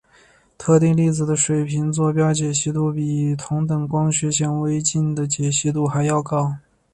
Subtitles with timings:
[0.57, 6.55] 特定粒子的水平座标解析度比同等光学显微镜的解析度还要高。